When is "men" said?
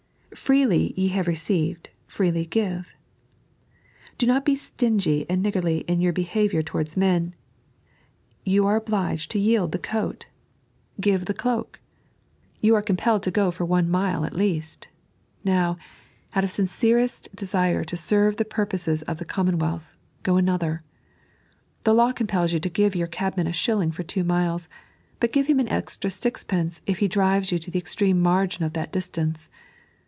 6.95-7.35